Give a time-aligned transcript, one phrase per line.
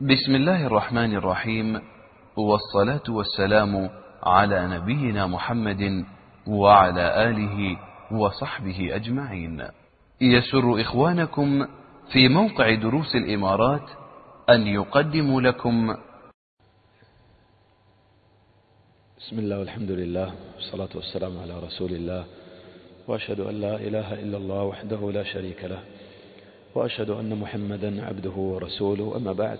[0.00, 1.80] بسم الله الرحمن الرحيم
[2.36, 3.90] والصلاة والسلام
[4.22, 6.04] على نبينا محمد
[6.46, 7.78] وعلى آله
[8.12, 9.68] وصحبه أجمعين.
[10.20, 11.66] يسر إخوانكم
[12.12, 13.90] في موقع دروس الإمارات
[14.50, 15.96] أن يقدموا لكم.
[19.18, 22.24] بسم الله والحمد لله والصلاة والسلام على رسول الله.
[23.08, 25.80] وأشهد أن لا إله إلا الله وحده لا شريك له.
[26.74, 29.58] وأشهد أن محمدا عبده ورسوله أما بعد.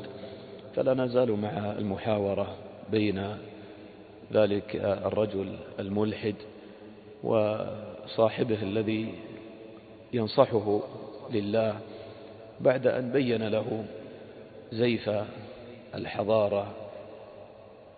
[0.76, 2.56] فلا نزال مع المحاورة
[2.90, 3.36] بين
[4.32, 6.34] ذلك الرجل الملحد
[7.24, 9.14] وصاحبه الذي
[10.12, 10.80] ينصحه
[11.32, 11.78] لله
[12.60, 13.84] بعد أن بين له
[14.72, 15.10] زيف
[15.94, 16.74] الحضارة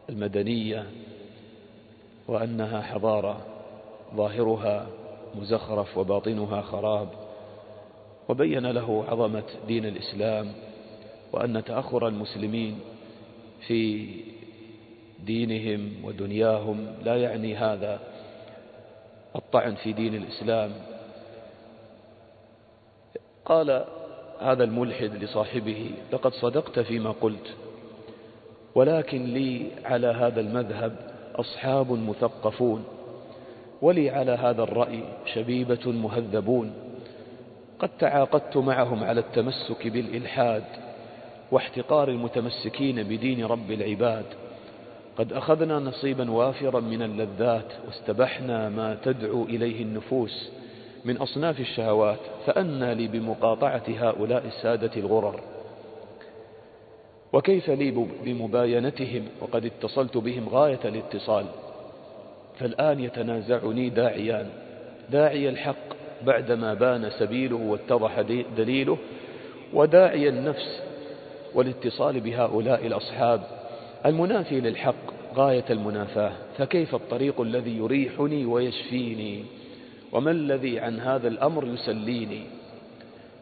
[0.09, 0.87] المدنية
[2.29, 3.47] وأنها حضارة
[4.17, 4.87] ظاهرها
[5.35, 7.09] مزخرف وباطنها خراب
[8.29, 10.53] وبين له عظمة دين الإسلام
[11.33, 12.81] وأن تأخر المسلمين
[13.67, 14.09] في
[15.27, 18.01] دينهم ودنياهم لا يعني هذا
[19.37, 20.73] الطعن في دين الإسلام.
[23.45, 23.85] قال
[24.41, 27.55] هذا الملحد لصاحبه لقد صدقت فيما قلت
[28.75, 30.97] ولكن لي على هذا المذهب
[31.37, 32.85] أصحاب مثقفون
[33.83, 36.73] ولي على هذا الرأي شبيبة مهذبون
[37.79, 40.65] قد تعاقدت معهم على التمسك بالإلحاد
[41.53, 44.25] واحتقار المتمسكين بدين رب العباد.
[45.19, 50.51] قد أخذنا نصيبا وافرا من اللذات واستبحنا ما تدعو إليه النفوس
[51.05, 55.41] من أصناف الشهوات فأنى لي بمقاطعة هؤلاء السادة الغرر.
[57.33, 61.47] وكيف لي بمباينتهم؟ وقد اتصلت بهم غاية الاتصال.
[62.59, 64.49] فالآن يتنازعني داعيان.
[65.11, 65.89] داعي الحق
[66.27, 68.21] بعدما بان سبيله واتضح
[68.57, 68.99] دليله
[69.73, 70.83] وداعي النفس
[71.55, 73.43] والاتصال بهؤلاء الأصحاب.
[74.07, 74.95] المنافي للحق
[75.35, 76.33] غاية المنافاة.
[76.59, 79.45] فكيف الطريق الذي يريحني ويشفيني؟
[80.13, 82.43] وما الذي عن هذا الأمر يسليني؟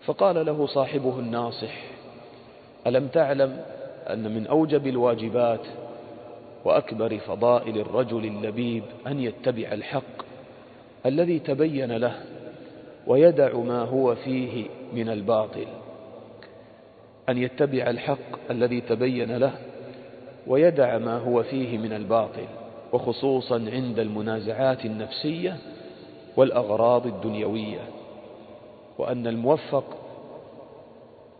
[0.04, 1.82] فقال له صاحبه الناصح
[2.86, 3.60] ألم تعلم
[4.10, 5.66] أن من أوجب الواجبات
[6.64, 10.26] وأكبر فضائل الرجل اللبيب أن يتبع الحق
[11.06, 12.14] الذي تبين له
[13.06, 15.66] ويدع ما هو فيه من الباطل.
[17.28, 19.52] أن يتبع الحق الذي تبين له
[20.46, 22.46] ويدع ما هو فيه من الباطل
[22.92, 25.56] وخصوصا عند المنازعات النفسية
[26.36, 27.80] والأغراض الدنيوية.
[28.98, 29.84] وأن الموفق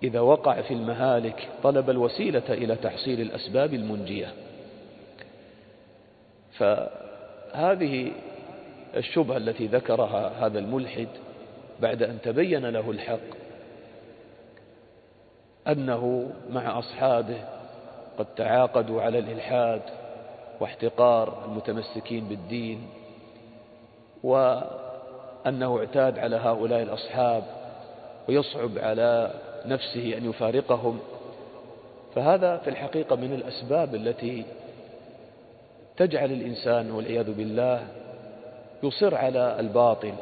[0.03, 4.33] إذا وقع في المهالك طلب الوسيلة إلى تحصيل الأسباب المنجية.
[6.53, 8.13] فهذه
[8.97, 11.09] الشبهة التي ذكرها هذا الملحد
[11.83, 13.46] بعد أن تبين له الحق
[15.69, 17.39] أنه مع أصحابه
[18.19, 19.83] قد تعاقدوا على الإلحاد
[20.61, 22.87] واحتقار المتمسكين بالدين
[24.23, 27.45] وأنه اعتاد على هؤلاء الأصحاب
[28.29, 29.31] ويصعب على
[29.67, 30.99] نفسه أن يفارقهم.
[32.15, 34.45] فهذا في الحقيقة من الأسباب التي
[35.97, 37.87] تجعل الإنسان والعياذ بالله
[38.83, 40.15] يصر على الباطل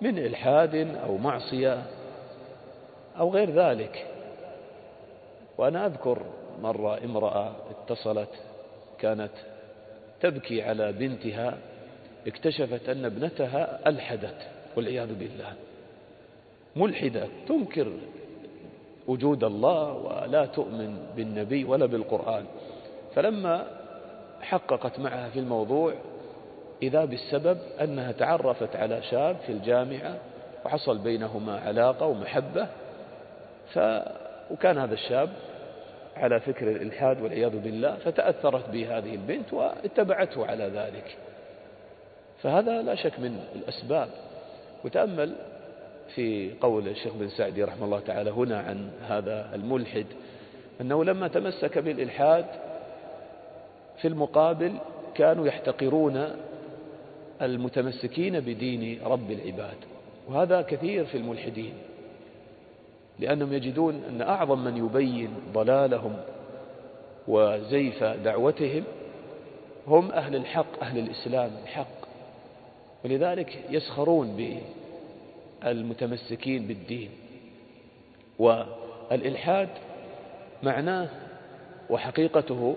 [0.00, 1.82] من إلحاد أو معصية
[3.18, 4.06] أو غير ذلك.
[5.58, 6.18] وأنا أذكر
[6.62, 8.28] مرة امرأة اتصلت
[8.98, 9.32] كانت
[10.20, 11.58] تبكي على بنتها
[12.26, 14.36] اكتشفت أن ابنتها ألحدت
[14.76, 15.52] والعياذ بالله.
[16.76, 17.92] ملحدة تنكر
[19.06, 22.44] وجود الله ولا تؤمن بالنبي ولا بالقرآن.
[23.14, 23.66] فلما
[24.42, 25.94] حققت معها في الموضوع
[26.82, 30.16] إذا بالسبب أنها تعرفت على شاب في الجامعة
[30.64, 32.68] وحصل بينهما علاقة ومحبة
[33.72, 33.78] ف...
[34.50, 35.28] وكان هذا الشاب
[36.16, 41.16] على فكر الإلحاد والعياذ بالله فتأثرت به هذه البنت واتبعته على ذلك.
[42.42, 44.08] فهذا لا شك من الأسباب.
[44.84, 45.34] وتأمل
[46.14, 50.06] في قول الشيخ بن سعدي رحمه الله تعالى هنا عن هذا الملحد
[50.80, 52.44] أنه لما تمسك بالإلحاد
[53.96, 54.72] في المقابل
[55.14, 56.36] كانوا يحتقرون
[57.42, 59.76] المتمسكين بدين رب العباد.
[60.28, 61.74] وهذا كثير في الملحدين.
[63.18, 66.16] لأنهم يجدون أن أعظم من يبين ضلالهم
[67.28, 68.84] وزيف دعوتهم
[69.86, 72.04] هم أهل الحق أهل الإسلام الحق.
[73.04, 74.58] ولذلك يسخرون
[75.62, 77.10] بالمتمسكين بالدين.
[78.38, 79.68] والإلحاد
[80.62, 81.08] معناه
[81.90, 82.76] وحقيقته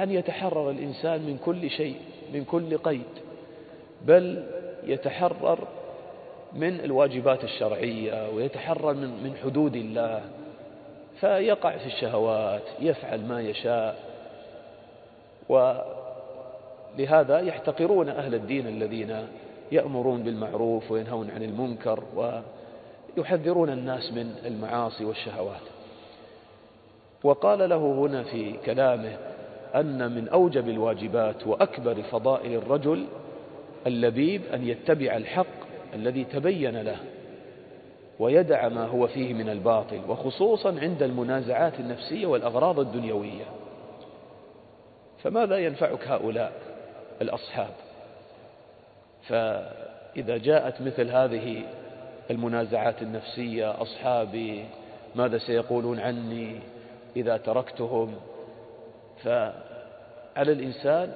[0.00, 1.96] أن يتحرر الإنسان من كل شيء
[2.34, 3.02] من كل قيد
[4.06, 4.46] بل
[4.84, 5.68] يتحرر
[6.56, 10.22] من الواجبات الشرعية ويتحرر من من حدود الله
[11.20, 13.96] فيقع في الشهوات يفعل ما يشاء.
[15.48, 19.26] ولهذا يحتقرون أهل الدين الذين
[19.72, 22.02] يأمرون بالمعروف وينهون عن المنكر
[23.16, 25.60] ويحذرون الناس من المعاصي والشهوات.
[27.24, 29.16] وقال له هنا في كلامه
[29.74, 33.06] أن من أوجب الواجبات وأكبر فضائل الرجل
[33.86, 35.55] اللبيب أن يتبع الحق
[35.96, 36.96] الذي تبين له
[38.18, 43.44] ويدع ما هو فيه من الباطل وخصوصا عند المنازعات النفسية والأغراض الدنيوية.
[45.22, 46.52] فماذا ينفعك هؤلاء
[47.22, 47.70] الأصحاب؟
[49.28, 51.62] فإذا جاءت مثل هذه
[52.30, 54.64] المنازعات النفسية أصحابي
[55.14, 56.60] ماذا سيقولون عني
[57.16, 58.14] إذا تركتهم؟
[59.24, 59.52] فعلى
[60.36, 61.12] الإنسان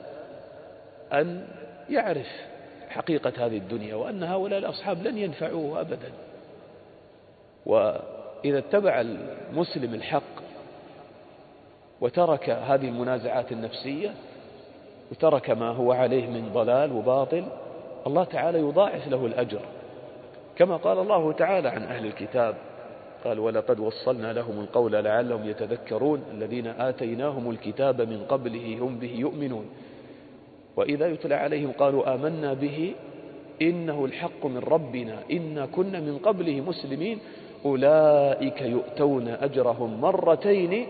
[1.13, 1.47] أن
[1.91, 2.50] يعرف
[2.91, 6.13] حقيقة هذه الدنيا وأن هؤلاء الأصحاب لن ينفعوه أبدا.
[7.67, 10.41] وإذا اتبع المسلم الحق
[12.01, 14.11] وترك هذه المنازعات النفسية
[15.13, 17.45] وترك ما هو عليه من ضلال وباطل
[18.07, 19.61] الله تعالى يضاعف له الأجر.
[20.57, 22.55] كما قال الله تعالى عن أهل الكتاب
[23.25, 29.67] قال ولقد وصلنا لهم القول لعلهم يتذكرون الذين آتيناهم الكتاب من قبله هم به يؤمنون.
[30.77, 32.95] وإذا يتلى عليهم قالوا آمنا به
[33.63, 37.19] إنه الحق من ربنا إنا كنا من قبله مسلمين
[37.65, 40.87] أولئك يؤتون أجرهم مرتين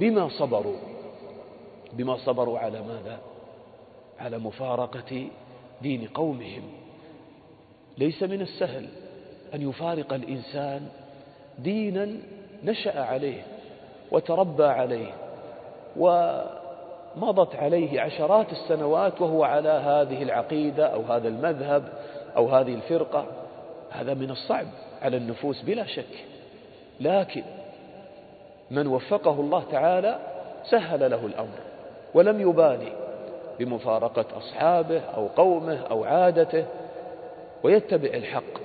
[0.00, 0.76] بما صبروا.
[1.92, 3.18] بما صبروا على ماذا؟
[4.18, 5.26] على مفارقة
[5.82, 6.62] دين قومهم.
[7.98, 8.88] ليس من السهل
[9.54, 10.88] أن يفارق الإنسان
[11.58, 12.08] دينا
[12.64, 13.42] نشأ عليه
[14.12, 15.12] وتربى عليه
[17.16, 21.82] ومضت عليه عشرات السنوات وهو على هذه العقيدة أو هذا المذهب
[22.36, 23.26] أو هذه الفرقة.
[23.90, 24.66] هذا من الصعب
[25.02, 26.24] على النفوس بلا شك.
[27.00, 27.42] لكن
[28.70, 30.18] من وفقه الله تعالى
[30.70, 31.58] سهل له الأمر
[32.14, 32.92] ولم يبالي
[33.58, 36.64] بمفارقة أصحابه أو قومه أو عادته
[37.62, 38.60] ويتبع الحق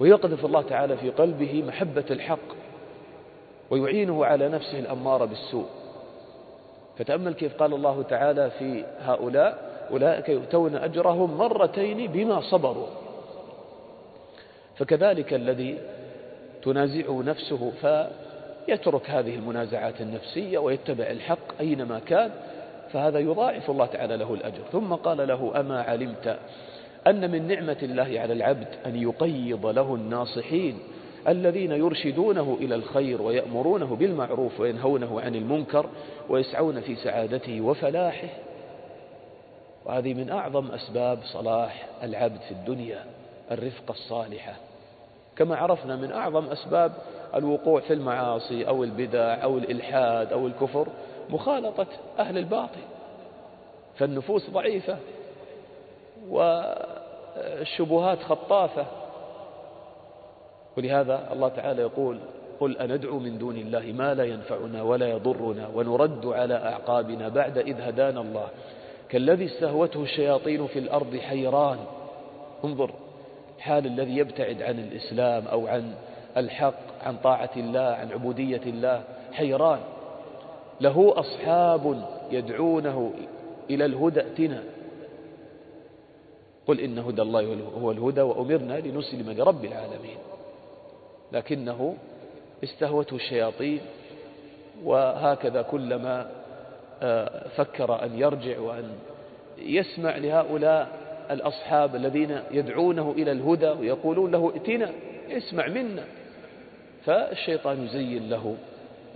[0.00, 2.38] ويقذف الله تعالى في قلبه محبة الحق
[3.70, 5.66] ويعينه على نفسه الأمارة بالسوء.
[7.00, 9.58] فتأمل كيف قال الله تعالى في هؤلاء
[9.90, 12.86] أولئك يؤتون أجرهم مرتين بما صبروا.
[14.76, 15.78] فكذلك الذي
[16.62, 22.30] تنازعه نفسه فيترك هذه المنازعات النفسية ويتبع الحق أينما كان
[22.92, 24.62] فهذا يضاعف الله تعالى له الأجر.
[24.72, 26.38] ثم قال له أما علمت
[27.06, 30.78] أن من نعمة الله على العبد أن يقيض له الناصحين؟
[31.28, 35.86] الذين يرشدونه إلى الخير ويأمرونه بالمعروف وينهونه عن المنكر
[36.28, 38.28] ويسعون في سعادته وفلاحه.
[39.86, 43.04] وهذه من أعظم أسباب صلاح العبد في الدنيا
[43.50, 44.54] الرفقة الصالحة.
[45.36, 46.92] كما عرفنا من أعظم أسباب
[47.34, 50.88] الوقوع في المعاصي أو البدع أو الإلحاد أو الكفر
[51.30, 51.86] مخالطة
[52.18, 52.80] أهل الباطل.
[53.96, 54.96] فالنفوس ضعيفة
[56.28, 58.86] والشبهات خطافة.
[60.76, 62.18] ولهذا الله تعالى يقول
[62.60, 67.80] قل أندعو من دون الله ما لا ينفعنا ولا يضرنا ونرد على أعقابنا بعد إذ
[67.80, 68.48] هدانا الله.
[69.08, 71.78] كالذي استهوته الشياطين في الأرض حيران.
[72.64, 72.90] انظر
[73.58, 75.94] حال الذي يبتعد عن الإسلام أو عن
[76.36, 79.02] الحق عن طاعة الله عن عبودية الله
[79.32, 79.78] حيران.
[80.80, 83.12] له أصحاب يدعونه
[83.70, 84.62] إلى الهدى ائتنا.
[86.66, 90.18] قل إن هدى الله هو الهدى وأمرنا لنسلم لرب العالمين.
[91.32, 91.96] لكنه
[92.64, 93.80] استهوته الشياطين
[94.84, 96.30] وهكذا كلما
[97.02, 98.92] آه، فكر أن يرجع وأن
[99.58, 100.88] يسمع لهؤلاء
[101.30, 104.90] الأصحاب الذين يدعونه إلى الهدى ويقولون له ائتنا
[105.30, 106.04] اسمع منا.
[107.04, 108.56] فالشيطان يزين له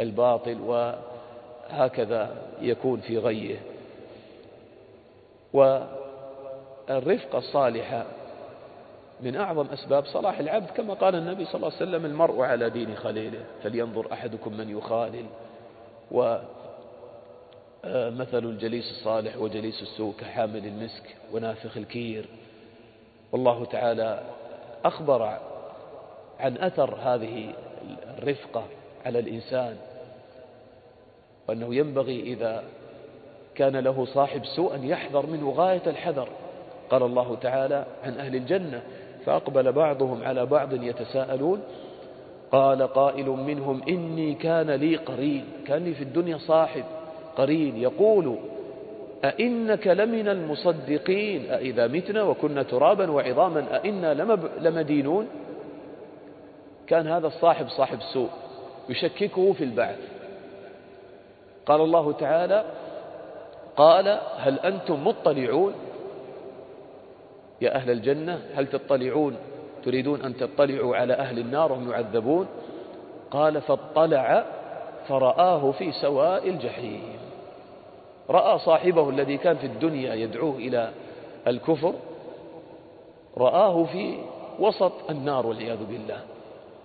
[0.00, 3.56] الباطل وهكذا يكون في غيه.
[5.52, 8.06] والرفقة الصالحة
[9.20, 12.96] من أعظم أسباب صلاح العبد كما قال النبي صلى الله عليه وسلم المرء على دين
[12.96, 15.26] خليله فلينظر أحدكم من يخالل.
[16.10, 16.44] ومثل
[18.44, 22.28] الجليس الصالح وجليس السوء كحامل المسك ونافخ الكير.
[23.32, 24.20] والله تعالى
[24.84, 25.38] أخبر
[26.40, 27.54] عن أثر هذه
[28.18, 28.64] الرفقة
[29.06, 29.76] على الإنسان
[31.48, 32.64] وأنه ينبغي إذا
[33.54, 36.28] كان له صاحب سوء أن يحذر منه غاية الحذر.
[36.90, 38.82] قال الله تعالى عن أهل الجنة
[39.26, 41.60] فأقبل بعضهم على بعض يتساءلون
[42.52, 46.84] قال قائل منهم إني كان لي قرين كان لي في الدنيا صاحب
[47.36, 48.38] قرين يقول
[49.24, 54.14] أئنك لمن المصدقين؟ أئذا متنا وكنا ترابا وعظاما أئنا
[54.60, 55.28] لمدينون؟
[56.86, 58.30] كان هذا الصاحب صاحب سوء
[58.88, 59.98] يشككه في البعث.
[61.66, 62.64] قال الله تعالى
[63.76, 65.74] قال هل أنتم مطلعون؟
[67.60, 69.36] يا أهل الجنة هل تطلعون؟
[69.84, 72.46] تريدون أن تطلعوا على أهل النار وهم يعذبون؟
[73.30, 74.44] قال فاطلع
[75.08, 77.02] فرآه في سواء الجحيم.
[78.30, 80.90] رأى صاحبه الذي كان في الدنيا يدعوه إلى
[81.46, 81.94] الكفر
[83.36, 84.18] رآه في
[84.58, 86.20] وسط النار والعياذ بالله.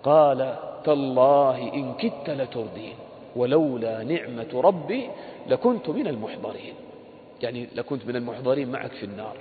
[0.04, 2.96] قال تالله إن كدت لتردين
[3.36, 5.10] ولولا نعمة ربي
[5.48, 6.74] لكنت من المحضرين.
[7.42, 9.38] يعني لكنت من المحضرين معك في النار.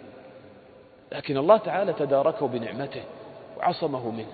[1.13, 3.03] لكن الله تعالى تداركه بنعمته
[3.59, 4.33] وعصمه منه.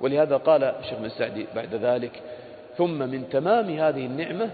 [0.00, 2.22] ولهذا قال الشيخ بن سعدي بعد ذلك
[2.76, 4.50] ثم من تمام هذه النعمة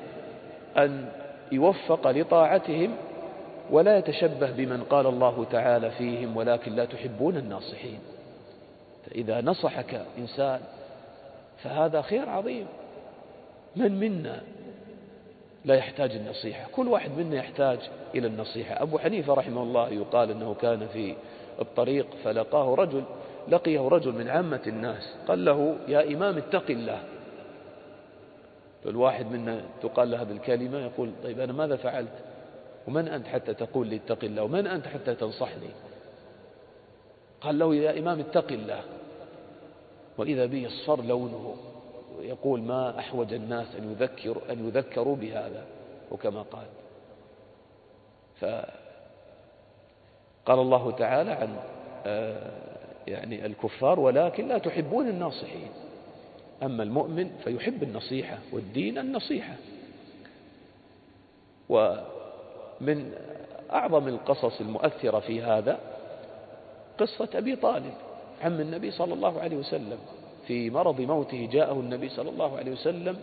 [0.77, 1.09] أن
[1.53, 2.95] يوفق لطاعتهم
[3.71, 7.99] ولا يتشبه بمن قال الله تعالى فيهم ولكن لا تحبون الناصحين.
[9.07, 10.61] فإذا نصحك إنسان
[11.63, 12.67] فهذا خير عظيم.
[13.77, 14.41] من منا
[15.65, 16.69] لا يحتاج النصيحة.
[16.73, 17.79] كل واحد منا يحتاج
[18.15, 18.83] إلى النصيحة.
[18.83, 21.15] أبو حنيفة رحمه الله يقال أنه كان في
[21.61, 23.05] الطريق فلقاه رجل
[23.49, 27.03] لقيه رجل من عامة الناس قال له يا إمام اتق الله.
[28.87, 32.13] الواحد منا تقال له هذه الكلمة يقول طيب أنا ماذا فعلت؟
[32.89, 35.71] ومن أنت حتى تقول لي اتق الله؟ ومن أنت حتى تنصحني؟
[37.41, 38.81] قال له يا إمام اتق الله.
[40.19, 41.57] وإذا به اصفر لونه.
[42.21, 45.65] يقول ما أحوج الناس أن يذكر أن يذكروا بهذا
[46.11, 46.67] وكما قال.
[48.41, 48.69] فقال
[50.59, 51.57] الله تعالى عن
[52.07, 52.51] آه،
[53.07, 55.69] يعني الكفار ولكن لا تحبون الناصحين.
[56.63, 59.55] أما المؤمن فيحب النصيحة والدين النصيحة.
[61.69, 63.13] ومن
[63.73, 65.79] أعظم القصص المؤثرة في هذا
[66.99, 67.95] قصة أبي طالب
[68.43, 69.99] عم النبي صلى الله عليه وسلم.
[70.47, 73.17] في مرض موته جاءه النبي صلى الله عليه وسلم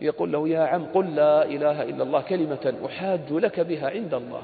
[0.00, 4.42] يقول له يا عم قل لا إله إلا الله كلمة أحاج لك بها عند الله.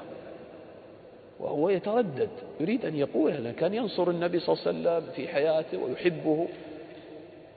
[1.41, 2.29] وهو يتردد
[2.61, 6.49] يريد أن يقولها كان ينصر النبي صلى الله عليه وسلم في حياته ويحبه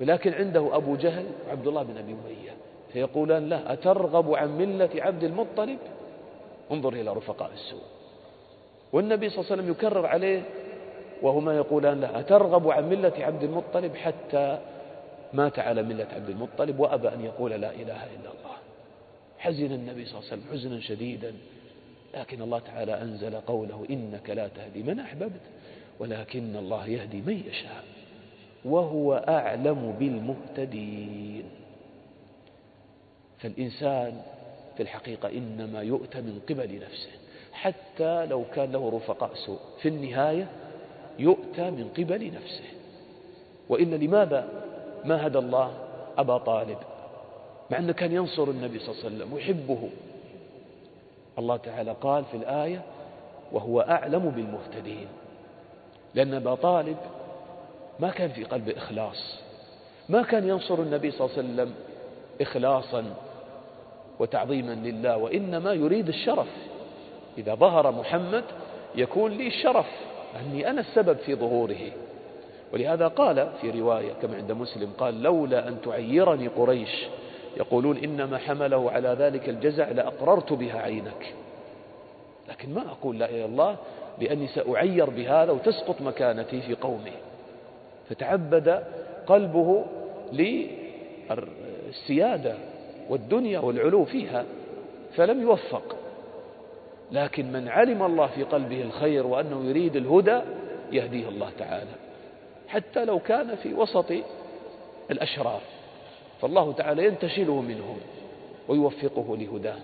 [0.01, 2.51] ولكن عنده أبو جهل وعبد الله بن أبي أمية
[2.93, 5.77] فيقولان له أترغب عن ملة عبد المطلب؟
[6.71, 7.81] انظر إلى رفقاء السوء.
[8.93, 10.41] والنبي صلى الله عليه وسلم يكرر عليه
[11.21, 14.59] وهما يقولان له أترغب عن ملة عبد المطلب حتى
[15.33, 18.55] مات على ملة عبد المطلب وأبى أن يقول لا إله إلا الله.
[19.37, 21.33] حزن النبي صلى الله عليه وسلم حزنا شديدا.
[22.15, 25.41] لكن الله تعالى أنزل قوله إنك لا تهدي من أحببت
[25.99, 27.83] ولكن الله يهدي من يشاء
[28.65, 31.43] وهو أعلم بالمهتدين.
[33.39, 34.21] فالإنسان
[34.77, 37.09] في الحقيقة إنما يؤتى من قبل نفسه
[37.53, 39.59] حتى لو كان له رفقاء سوء.
[39.81, 40.47] في النهاية
[41.19, 42.63] يؤتى من قبل نفسه.
[43.69, 44.47] وإن لماذا
[45.05, 45.73] ما هدى الله
[46.17, 46.77] أبا طالب؟
[47.71, 49.89] مع أنه كان ينصر النبي صلى الله عليه وسلم ويحبه
[51.39, 52.81] الله تعالى قال في الآية
[53.51, 55.07] وهو أعلم بالمهتدين.
[56.15, 56.97] لأن أبا طالب
[57.99, 59.39] ما كان في قلبه إخلاص.
[60.09, 61.73] ما كان ينصر النبي صلى الله عليه وسلم
[62.41, 63.05] إخلاصا
[64.19, 66.47] وتعظيما لله وإنما يريد الشرف.
[67.37, 68.43] إذا ظهر محمد
[68.95, 71.91] يكون لي الشرف أني أنا السبب في ظهوره.
[72.73, 77.07] ولهذا قال في رواية كما عند مسلم قال لولا أن تعيرني قريش
[77.57, 81.33] يقولون إنما حمله على ذلك الجزع لأقررت بها عينك.
[82.49, 83.75] لكن ما أقول لا إلا الله
[84.21, 87.11] لأني سأعير بهذا وتسقط مكانتي في قومي.
[88.09, 88.83] فتعبد
[89.27, 89.85] قلبه
[91.31, 92.53] للسيادة
[93.09, 94.45] والدنيا والعلو فيها
[95.15, 95.95] فلم يوفق.
[97.11, 100.41] لكن من علم الله في قلبه الخير وأنه يريد الهدى
[100.91, 101.91] يهديه الله تعالى.
[102.67, 104.11] حتى لو كان في وسط
[105.11, 105.61] الأشرار.
[106.41, 107.97] فالله تعالى ينتشله منهم
[108.67, 109.77] ويوفقه لهداه.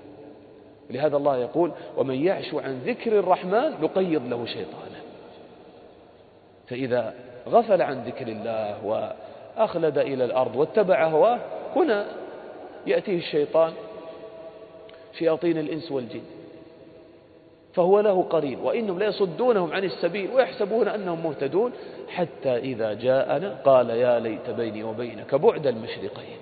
[0.90, 5.02] لهذا الله يقول ومن يعش عن ذكر الرحمن نقيض له شيطانا
[6.68, 7.14] فإذا
[7.48, 11.40] غفل عن ذكر الله وأخلد إلى الأرض واتبع هواه
[11.76, 12.06] هنا
[12.88, 13.74] يأتيه الشيطان
[15.20, 16.22] شياطين الإنس والجن.
[17.76, 21.72] فهو له قرين وإنهم ليصدونهم عن السبيل ويحسبون أنهم مهتدون
[22.10, 26.38] حتى إذا جاءنا قال يا ليت بيني وبينك بعد المشرقين.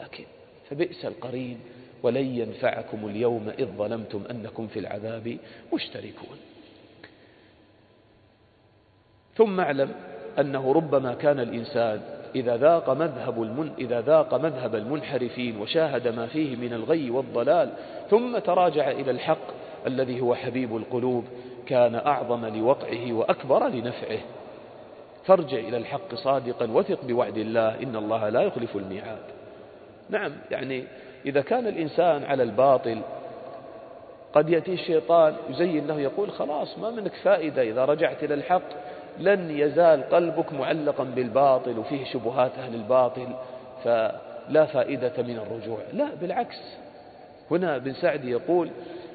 [0.00, 0.24] لكن
[0.70, 1.60] فبئس القرين
[2.02, 5.38] ولن ينفعكم اليوم إذ ظلمتم أنكم في العذاب
[5.72, 6.36] مشتركون.
[9.36, 9.94] ثم اعلم
[10.38, 12.00] أنه ربما كان الإنسان
[12.34, 17.72] إذا ذاق مذهب المن إذا ذاق مذهب المنحرفين وشاهد ما فيه من الغي والضلال
[18.10, 21.24] ثم تراجع إلى الحق الذي هو حبيب القلوب
[21.66, 24.18] كان أعظم لوقعه وأكبر لنفعه.
[25.24, 29.18] فارجع إلى الحق صادقا وثق بوعد الله إن الله لا يخلف الميعاد.
[30.10, 30.84] نعم يعني
[31.26, 33.00] إذا كان الإنسان على الباطل
[34.32, 38.62] قد يأتي الشيطان يزين له يقول خلاص ما منك فائدة إذا رجعت إلى الحق
[39.18, 43.28] لن يزال قلبك معلقا بالباطل وفيه شبهات أهل الباطل
[43.84, 45.78] فلا فائدة من الرجوع.
[45.92, 46.56] لا بالعكس.
[47.50, 48.70] هنا ابن سعد يقول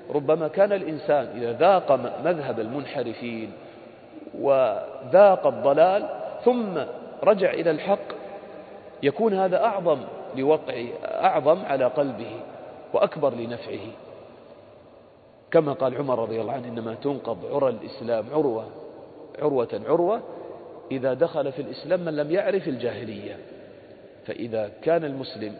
[0.10, 1.92] ربما كان الإنسان إذا ذاق
[2.26, 3.52] مذهب المنحرفين
[4.40, 6.10] وذاق الضلال
[6.46, 6.78] ثم
[7.24, 8.08] رجع إلى الحق
[9.04, 10.00] يكون هذا أعظم
[10.36, 12.40] لوقع أعظم على قلبه
[12.94, 13.88] وأكبر لنفعه.
[15.52, 18.66] كما قال عمر رضي الله عنه إنما تنقض عرى الإسلام عروة
[19.40, 20.22] عروة عروة
[20.92, 23.38] إذا دخل في الإسلام من لم يعرف الجاهلية.
[24.26, 25.56] فإذا كان المسلم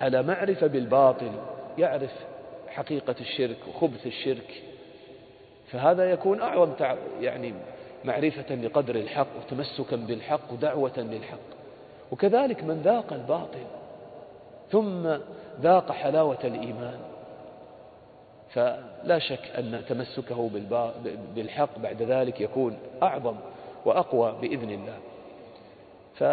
[0.00, 1.30] على معرفة بالباطل
[1.78, 2.10] يعرف
[2.78, 4.62] حقيقة الشرك وخبث الشرك
[5.70, 6.72] فهذا يكون أعظم
[7.20, 7.54] يعني
[8.04, 11.38] معرفة لقدر الحق وتمسكا بالحق ودعوة للحق.
[12.12, 13.66] وكذلك من ذاق الباطل
[14.70, 15.08] ثم
[15.60, 16.98] ذاق حلاوة الإيمان
[18.50, 20.50] فلا شك أن تمسكه
[21.34, 23.36] بالحق بعد ذلك يكون أعظم
[23.84, 24.98] وأقوى بإذن الله.
[26.14, 26.24] ف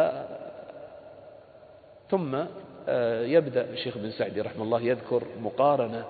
[2.10, 2.46] ثم
[2.88, 6.06] آه، يبدأ الشيخ بن سعدي رحمه الله يذكر مقارنة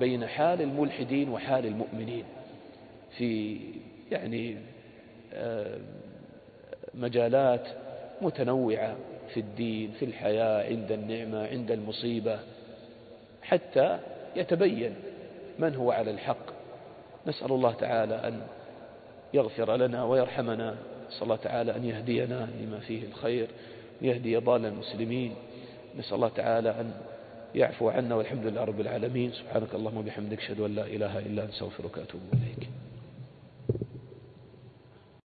[0.00, 2.24] بين حال الملحدين وحال المؤمنين
[3.18, 3.58] في
[4.10, 4.56] يعني
[5.34, 5.78] آه،
[6.94, 7.66] مجالات
[8.22, 8.96] متنوعة
[9.34, 12.38] في الدين في الحياة عند النعمة عند المصيبة
[13.42, 13.98] حتى
[14.36, 14.94] يتبين
[15.58, 16.46] من هو على الحق.
[17.26, 18.40] نسأل الله تعالى أن
[19.34, 20.76] يغفر لنا ويرحمنا.
[21.08, 23.48] نسأل الله تعالى أن يهدينا لما فيه الخير
[24.02, 25.34] يهدي ضال المسلمين.
[25.98, 26.92] نسأل الله تعالى أن
[27.56, 29.32] يعفو عنا والحمد لله رب العالمين.
[29.32, 32.75] سبحانك اللهم وبحمدك أشهد أن لا إله إلا أنت أستغفرك وأتوب إليك.